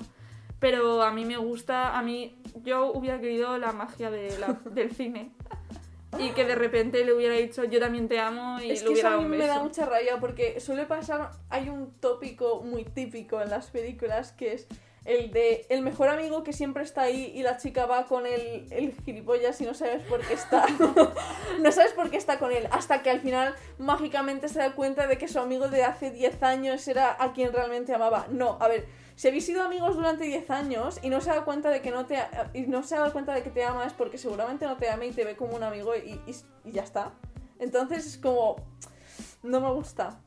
[0.60, 4.92] Pero a mí me gusta, a mí yo hubiera querido la magia de la- del
[4.94, 5.32] cine.
[6.20, 8.92] Y que de repente le hubiera dicho yo también te amo y Es le que
[8.92, 11.90] eso hubiera a dado mí un me da mucha rabia porque suele pasar, hay un
[11.98, 14.68] tópico muy típico en las películas que es
[15.04, 18.66] el de el mejor amigo que siempre está ahí y la chica va con el,
[18.70, 20.64] el gilipollas y no sabes por qué está.
[21.60, 22.68] no sabes por qué está con él.
[22.70, 26.42] Hasta que al final mágicamente se da cuenta de que su amigo de hace 10
[26.42, 28.26] años era a quien realmente amaba.
[28.30, 28.86] No, a ver,
[29.16, 32.06] si habéis sido amigos durante 10 años y no se da cuenta de que no
[32.06, 32.18] te
[32.54, 35.10] y no se cuenta de que te ama es porque seguramente no te ama y
[35.12, 37.12] te ve como un amigo y, y- y ya está.
[37.58, 38.56] Entonces es como
[39.42, 40.20] no me gusta.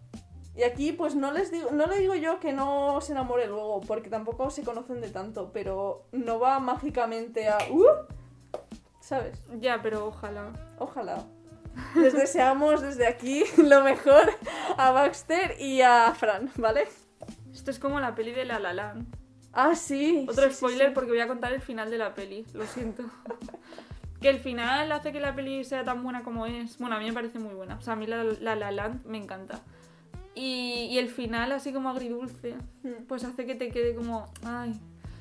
[0.56, 3.82] Y aquí pues no les digo, no le digo yo que no se enamore luego,
[3.82, 7.86] porque tampoco se conocen de tanto, pero no va mágicamente a ¡Uh!
[9.02, 9.38] ¿Sabes?
[9.60, 10.52] Ya, pero ojalá.
[10.80, 11.26] Ojalá.
[11.96, 14.32] Les deseamos desde aquí lo mejor
[14.78, 16.88] a Baxter y a Fran, ¿vale?
[17.54, 19.14] Esto es como la peli de La La Land.
[19.52, 20.26] Ah, sí.
[20.30, 20.94] Otro sí, sí, spoiler sí.
[20.94, 23.04] porque voy a contar el final de la peli, lo siento.
[24.22, 26.78] que el final hace que la peli sea tan buena como es.
[26.78, 27.76] Bueno, a mí me parece muy buena.
[27.76, 29.62] O sea, a mí la La La Land me encanta.
[30.36, 33.06] Y, y el final, así como agridulce, Mm.
[33.08, 34.74] pues hace que te quede como, ay.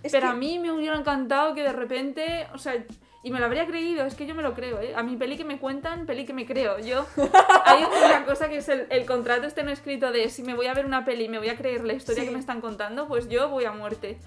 [0.02, 2.84] Es Pero que- a mí me hubiera encantado que de repente, o sea,
[3.22, 4.92] y me lo habría creído, es que yo me lo creo, ¿eh?
[4.94, 6.78] A mi peli que me cuentan, peli que me creo.
[6.80, 7.06] Yo,
[7.64, 10.66] hay una cosa que es el, el contrato este no escrito de si me voy
[10.66, 12.28] a ver una peli y me voy a creer la historia Sí.
[12.28, 14.18] que me están contando, pues yo voy a muerte.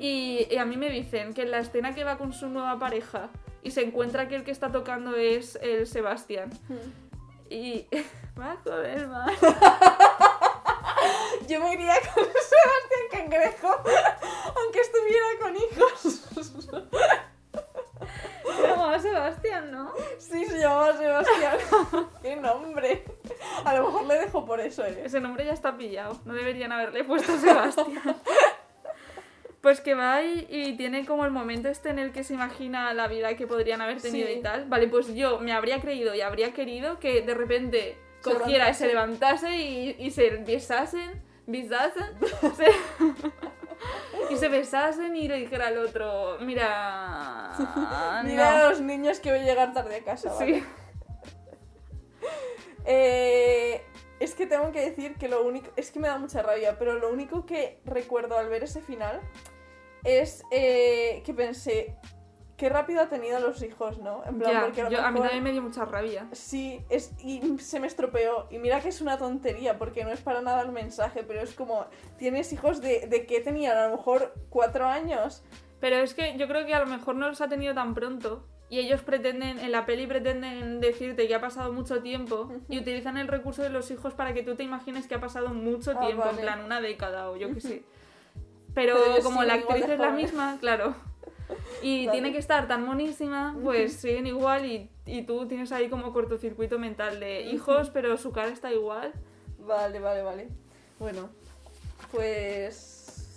[0.00, 2.76] Y, y a mí me dicen que en la escena que va con su nueva
[2.80, 3.28] pareja
[3.62, 6.50] y se encuentra que el que está tocando es el Sebastián.
[6.68, 7.52] Mm.
[7.52, 7.86] Y
[8.40, 9.32] va a joder más.
[11.46, 13.68] Yo me iría con Sebastián Cangrejo,
[14.56, 16.00] aunque estuviera con hijos.
[18.56, 19.92] Se llamaba Sebastián, ¿no?
[20.18, 21.56] Sí, se llamaba Sebastián.
[22.22, 23.04] ¡Qué nombre!
[23.64, 25.02] A lo mejor le dejo por eso, ¿eh?
[25.04, 26.18] Ese nombre ya está pillado.
[26.24, 28.16] No deberían haberle puesto Sebastián.
[29.60, 32.94] Pues que va y, y tiene como el momento este en el que se imagina
[32.94, 34.34] la vida que podrían haber tenido Sí.
[34.38, 34.64] y tal.
[34.66, 38.86] Vale, pues yo me habría creído y habría querido que de repente cogiera y se
[38.86, 42.04] levantase y, y se besasen, besasen,
[42.56, 47.52] se- y se besasen y le dijera al otro, mira,
[48.24, 48.68] Mira a no".
[48.70, 50.60] los niños que voy a llegar tarde a casa, ¿vale?
[50.60, 50.64] Sí.
[52.86, 53.82] Eh,
[54.20, 55.70] es que tengo que decir que lo único.
[55.76, 59.20] Es que me da mucha rabia, pero lo único que recuerdo al ver ese final
[60.04, 61.96] es eh, que pensé.
[62.60, 64.22] Qué rápido ha tenido los hijos, ¿no?
[64.26, 66.28] En plan, porque a yo- a mí mejor- también me dio mucha rabia.
[66.32, 68.48] Sí, es, y se me estropeó.
[68.50, 71.54] Y mira que es una tontería, porque no es para nada el mensaje, pero es
[71.54, 71.86] como,
[72.18, 75.42] tienes hijos de, de qué tenían, a lo mejor cuatro años.
[75.80, 78.44] Pero es que yo creo que a lo mejor no los ha tenido tan pronto.
[78.68, 83.16] Y ellos pretenden, en la peli pretenden decirte que ha pasado mucho tiempo y utilizan
[83.16, 86.00] el recurso de los hijos para que tú te imagines que ha pasado mucho Ah,
[86.00, 86.36] tiempo, vale.
[86.36, 87.82] en plan una década o yo qué sé.
[88.74, 90.94] Pero, Pero como la siguen igual actriz es la misma, claro.
[91.82, 92.12] Y Vale.
[92.18, 96.78] tiene que estar tan monísima, pues siguen igual y, y tú tienes ahí como cortocircuito
[96.78, 99.12] mental de hijos, pero su cara está igual.
[99.58, 100.48] Vale, vale, vale.
[100.98, 101.30] Bueno,
[102.12, 102.74] pues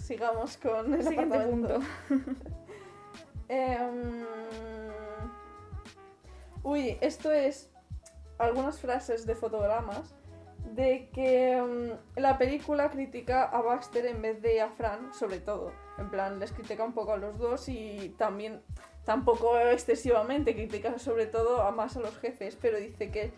[0.06, 1.80] sigamos con el Siguiente apartamento.
[2.08, 2.32] punto.
[3.50, 4.24] Em,
[6.64, 7.70] Uy, esto es
[8.38, 10.16] algunas frases de fotogramas
[10.74, 15.74] de que em, la película critica a Baxter en vez de a Fran, sobre todo.
[15.98, 18.62] En plan, les critica un poco a los dos y también,
[19.06, 23.32] tampoco excesivamente, critica sobre todo a más a los jefes, pero dice que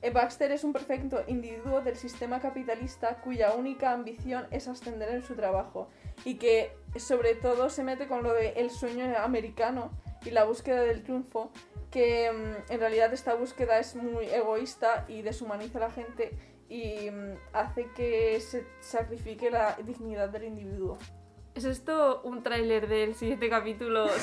[0.00, 5.24] eh, Baxter es un perfecto individuo del sistema capitalista cuya única ambición es ascender en
[5.24, 5.88] su trabajo
[6.24, 9.90] y que sobre todo se mete con lo de el sueño americano
[10.24, 11.50] y la búsqueda del triunfo,
[11.90, 16.30] que mm, en realidad esta búsqueda es muy egoísta y deshumaniza a la gente
[16.68, 20.98] y mm, hace que se sacrifique la dignidad del individuo.
[21.58, 24.06] ¿Es esto un tráiler del siguiente capítulo?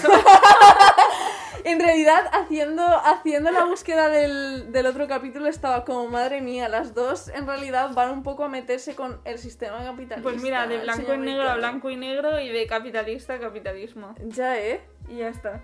[1.65, 6.93] En realidad, haciendo, haciendo la búsqueda del, del otro capítulo, estaba como, madre mía, las
[6.93, 10.21] dos en realidad van un poco a meterse con el sistema capitalista.
[10.21, 14.13] Pues mira, de blanco y negro a blanco y negro y de capitalista a capitalismo.
[14.28, 14.82] Ya, ¿eh?
[15.10, 15.63] Y ya está.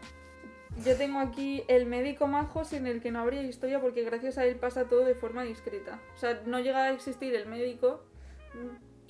[0.84, 4.46] Yo tengo aquí el médico majo sin el que no habría historia porque gracias a
[4.46, 6.00] él pasa todo de forma discreta.
[6.16, 8.04] O sea, no llega a existir el médico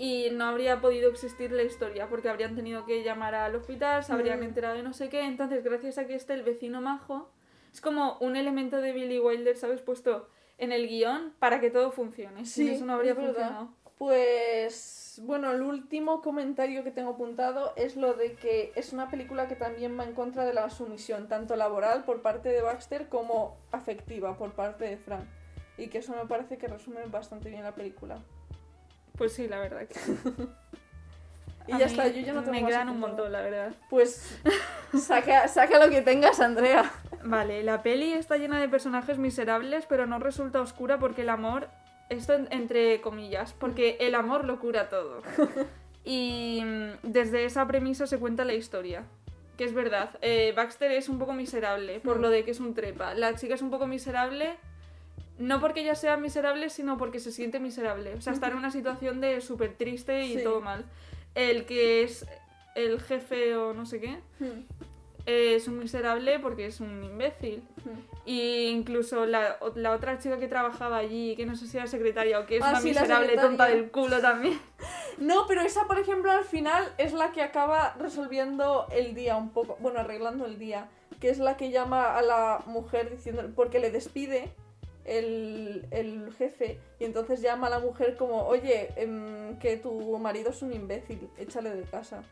[0.02, 4.12] y no habría podido existir la historia porque habrían tenido que llamar al hospital, se
[4.12, 4.44] habrían Mm.
[4.44, 5.22] enterado de no sé qué.
[5.22, 7.30] Entonces, gracias a que esté el vecino majo,
[7.72, 9.80] es como un elemento de Billy Wilder, ¿sabes?
[9.82, 12.46] Puesto en el guion para que todo funcione.
[12.46, 13.70] Sin Sí, eso no habría funcionado.
[14.00, 19.48] Pues bueno, el último comentario que tengo apuntado es lo de que es una película
[19.48, 23.56] que también va en contra de la sumisión, tanto laboral por parte de Baxter como
[23.72, 25.26] afectiva por parte de Frank.
[25.78, 28.24] Y que eso me parece que resume bastante bien la película.
[29.22, 30.00] Pues sí, la verdad que.
[31.68, 33.40] Y A ya mí está, yo ya no tengo Me más quedan un montón, la
[33.42, 33.72] verdad.
[33.92, 34.40] Pues
[35.00, 36.92] saca, saca lo que tengas, Andrea.
[37.24, 41.68] Vale, la peli está llena de personajes miserables, pero no resulta oscura porque el amor,
[42.10, 45.22] esto en- entre comillas, porque el amor lo cura todo.
[46.04, 46.64] Y
[47.04, 49.04] desde esa premisa se cuenta la historia.
[49.56, 52.22] Que es verdad, eh, Baxter es un poco miserable por Mm.
[52.22, 53.14] lo de que es un trepa.
[53.14, 54.58] La chica es un poco miserable,
[55.40, 58.14] no porque ella sea miserable, sino porque se siente miserable.
[58.16, 60.44] O sea, está en una situación de súper triste y Sí.
[60.44, 60.86] todo mal.
[61.36, 62.26] El que es
[62.76, 64.62] el jefe o no sé qué, Hmm,
[65.26, 67.64] es un miserable porque es un imbécil.
[68.26, 72.40] Y incluso la, la otra chica que trabajaba allí, que no sé si era secretaria
[72.40, 74.60] o que es Ah, una sí, miserable tonta del culo también.
[75.18, 79.50] No, pero esa, por ejemplo, al final es la que acaba resolviendo el día un
[79.52, 80.90] poco, bueno, arreglando el día,
[81.20, 84.52] que es la que llama a la mujer diciendo, porque le despide
[85.06, 90.50] el, el jefe, y entonces llama a la mujer como, oye, em, que tu marido
[90.52, 92.24] es un imbécil, échale de casa.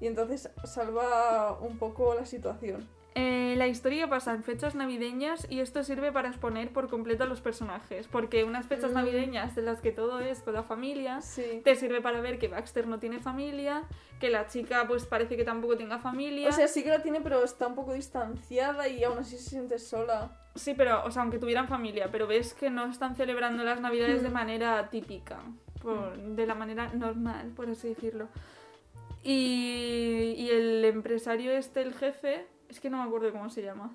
[0.00, 2.88] Y entonces salva un poco la situación.
[3.14, 7.26] Eh, la historia pasa en fechas navideñas y esto sirve para exponer por completo a
[7.26, 8.94] los personajes, porque unas fechas Mm.
[8.94, 11.62] navideñas en las que todo es con la familia, Sí.
[11.64, 13.82] te sirve para ver que Baxter no tiene familia,
[14.20, 16.48] que la chica pues parece que tampoco tenga familia.
[16.48, 19.50] O sea, sí que la tiene, pero está un poco distanciada y aún así se
[19.50, 20.30] siente sola.
[20.54, 24.22] Sí, pero, o sea, aunque tuvieran familia, pero ves que no están celebrando las navidades
[24.22, 24.32] de Mm.
[24.32, 25.38] manera típica,
[25.82, 28.28] por- de la manera normal, por así decirlo.
[29.22, 33.94] Y, y el empresario este, el jefe, es que no me acuerdo cómo se llama.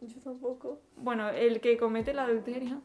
[0.00, 0.80] Yo tampoco.
[0.96, 2.80] Bueno, el que comete el adulterio.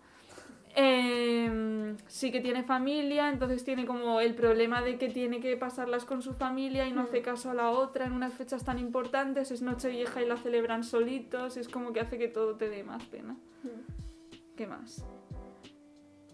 [0.75, 6.05] Eh, sí que tiene familia, entonces tiene como el problema de que tiene que pasarlas
[6.05, 9.51] con su familia y no hace caso a la otra en unas fechas tan importantes,
[9.51, 13.03] es Nochevieja y la celebran solitos, es como que hace que todo te dé más
[13.05, 13.33] pena.
[13.63, 14.55] Hmm.
[14.55, 15.05] ¿Qué más?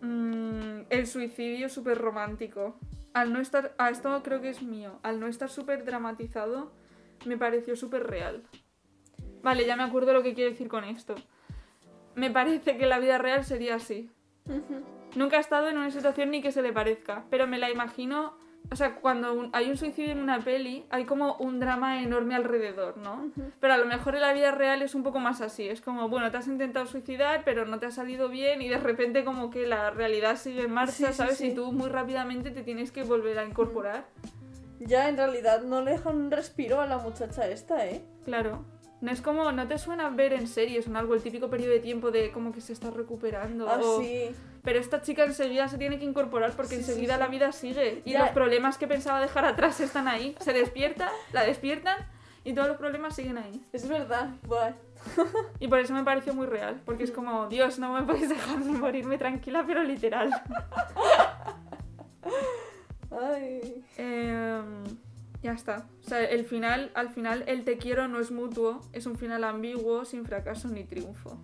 [0.01, 2.77] Mm, el suicidio súper romántico.
[3.13, 3.73] Al no estar.
[3.77, 4.99] Ah, esto creo que es mío.
[5.03, 6.71] Al no estar súper dramatizado,
[7.25, 8.43] me pareció súper real.
[9.41, 11.15] Vale, ya me acuerdo lo que quiero decir con esto.
[12.15, 14.11] Me parece que la vida real sería así.
[15.15, 18.37] Nunca he estado en una situación ni que se le parezca, pero me la imagino.
[18.71, 22.35] O sea, cuando un- hay un suicidio en una peli, hay como un drama enorme
[22.35, 23.31] alrededor, ¿no?
[23.59, 25.67] Pero a lo mejor en la vida real es un poco más así.
[25.67, 28.77] Es como, bueno, te has intentado suicidar, pero no te ha salido bien y de
[28.77, 31.37] repente como que la realidad sigue en marcha, Sí, sí, ¿sabes?
[31.37, 31.47] sí.
[31.47, 34.05] Y tú muy rápidamente te tienes que volver a incorporar.
[34.79, 38.03] Ya en realidad no le dejan un respiro a la muchacha esta, ¿eh?
[38.23, 38.63] Claro.
[39.01, 41.79] No es como, no te suena ver en series en algo el típico periodo de
[41.79, 43.69] tiempo de como que se está recuperando.
[43.69, 44.31] Ah, o- sí.
[44.63, 47.19] Pero esta chica enseguida se tiene que incorporar porque Sí, enseguida sí.
[47.21, 48.01] la vida sigue.
[48.03, 48.19] Y Ya.
[48.19, 50.35] los problemas que pensaba dejar atrás están ahí.
[50.41, 51.95] Se despierta, la despiertan
[52.43, 53.63] y todos los problemas siguen ahí.
[53.71, 54.31] Es verdad.
[54.45, 54.73] Buah.
[55.61, 56.81] Y por eso me pareció muy real.
[56.85, 60.29] Porque es como, Dios, no me podéis dejar morirme tranquila, pero literal.
[63.11, 63.83] Ay.
[63.97, 64.83] Em,
[65.41, 65.87] ya está.
[66.05, 68.81] O sea, el final, al final, el te quiero no es mutuo.
[68.93, 71.39] Es un final ambiguo, sin fracaso ni triunfo.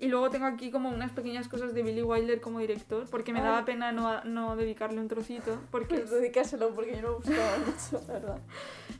[0.00, 3.40] Y luego tengo aquí como unas pequeñas cosas de Billy Wilder como director, porque me
[3.40, 3.46] Ay.
[3.46, 5.60] daba pena no, no dedicarle un trocito.
[5.72, 8.40] Porque Pues dedícaselo porque yo no me gustaba mucho, la verdad.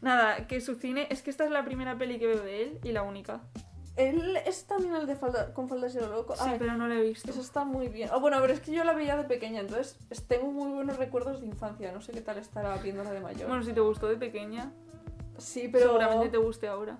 [0.00, 1.06] Nada, que su cine.
[1.10, 3.42] Es que esta es la primera peli que veo de él y la única.
[3.98, 6.34] Él es también el de falda, con faldas y lo loco.
[6.36, 7.30] Sí, Ay, pero no la he visto.
[7.30, 8.08] Eso está muy bien.
[8.12, 10.96] Ah, bueno, pero es que yo la veía de pequeña, entonces es- tengo muy buenos
[10.98, 11.90] recuerdos de infancia.
[11.92, 13.48] No sé qué tal estará viéndola de mayor.
[13.48, 14.72] Bueno, si te gustó de pequeña,
[15.36, 15.86] sí, pero.
[15.86, 16.96] seguramente te guste ahora.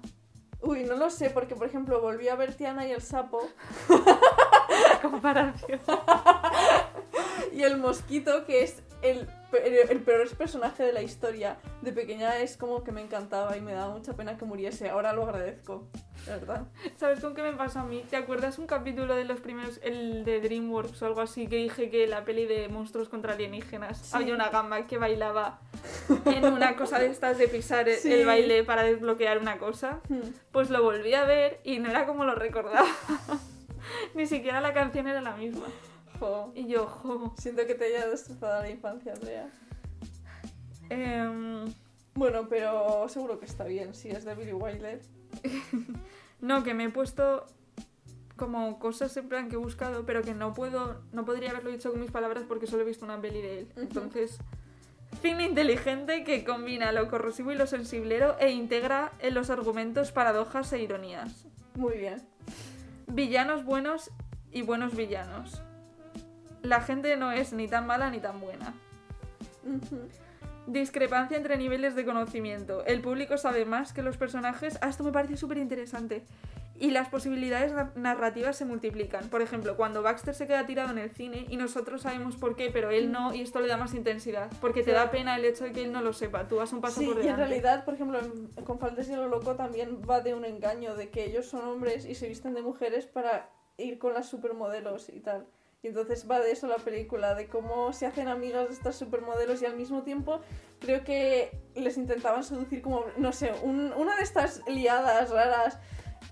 [0.60, 3.48] Uy, no lo sé, porque por ejemplo volví a ver Tiana y el sapo.
[5.02, 5.80] comparación.
[7.52, 11.56] Y el mosquito, que es el, el peor personaje de la historia.
[11.82, 14.90] De pequeña es como que me encantaba y me daba mucha pena que muriese.
[14.90, 15.88] Ahora lo agradezco,
[16.26, 16.66] de verdad.
[16.96, 18.04] ¿Sabes con qué me pasó a mí?
[18.10, 21.88] ¿Te acuerdas un capítulo de los primeros, el de DreamWorks o algo así, que dije
[21.90, 24.10] que la peli de monstruos contra alienígenas Sí.
[24.16, 25.60] había una gamba que bailaba
[26.26, 28.12] en una cosa de estas de pisar el- Sí.
[28.12, 30.00] el baile para desbloquear una cosa?
[30.08, 30.20] Hmm.
[30.52, 32.86] Pues lo volví a ver y no era como lo recordaba.
[34.14, 35.66] Ni siquiera la canción era la misma.
[36.18, 36.52] Jo.
[36.54, 37.34] Y yo, jo.
[37.38, 39.48] Siento que te haya destrozado la infancia, Andrea.
[40.90, 41.72] Em,
[42.14, 45.00] Bueno, pero seguro que está bien si es de Billy Wilder.
[46.40, 47.46] no, que me he puesto
[48.36, 51.90] como cosas en plan que he buscado, pero que no puedo, no podría haberlo dicho
[51.90, 53.72] con mis palabras porque solo he visto una peli de él.
[53.76, 54.38] Entonces,
[55.20, 60.72] cine inteligente que combina lo corrosivo y lo sensiblero e integra en los argumentos paradojas
[60.72, 61.46] e ironías.
[61.74, 62.22] Muy bien.
[63.06, 64.10] Villanos buenos
[64.50, 65.62] y buenos villanos.
[66.62, 68.74] La gente no es ni tan mala ni tan buena.
[70.66, 72.84] Discrepancia entre niveles de conocimiento.
[72.84, 74.78] El público sabe más que los personajes.
[74.82, 76.24] Ah, esto me parece súper interesante.
[76.80, 79.28] Y las posibilidades na- narrativas se multiplican.
[79.30, 82.70] Por ejemplo, cuando Baxter se queda tirado en el cine y nosotros sabemos por qué,
[82.70, 84.50] pero él no, y esto le da más intensidad.
[84.60, 86.46] Porque te da pena el hecho de que él no lo sepa.
[86.46, 87.44] Tú vas un paso Sí, por y en delante.
[87.46, 88.20] realidad, por ejemplo,
[88.64, 92.04] con Faldes y lo Loco también va de un engaño, de que ellos son hombres
[92.04, 93.48] y se visten de mujeres para
[93.78, 95.46] ir con las supermodelos y tal.
[95.82, 99.62] Y entonces va de eso la película, de cómo se hacen amigas de estas supermodelos
[99.62, 100.40] y al mismo tiempo
[100.80, 105.78] creo que les intentaban seducir como, no sé, un- una de estas liadas raras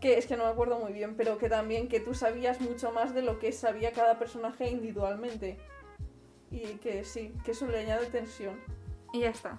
[0.01, 2.91] que es que no me acuerdo muy bien, pero que también que tú sabías mucho
[2.91, 5.59] más de lo que sabía cada personaje individualmente.
[6.51, 8.61] Y que sí, que eso le añade tensión.
[9.13, 9.59] Y ya está.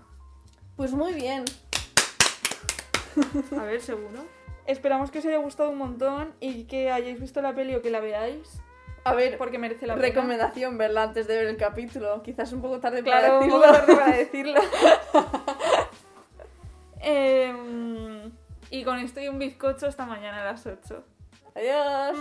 [0.75, 1.45] Pues muy bien.
[3.57, 4.25] A ver, seguro.
[4.67, 7.89] Esperamos que os haya gustado un montón y que hayáis visto la peli o que
[7.89, 8.61] la veáis.
[9.09, 10.07] A ver, Porque merece la pena.
[10.07, 12.21] recomendación verla antes de ver el capítulo.
[12.23, 13.61] Quizás un poco tarde para Claro, un decirlo.
[13.61, 14.61] poco tarde para decirlo.
[16.99, 18.31] Em,
[18.69, 21.03] y con esto y un bizcocho hasta mañana a las 8.
[21.55, 22.17] Adiós.